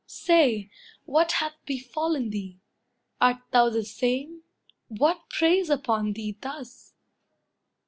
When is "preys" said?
5.29-5.69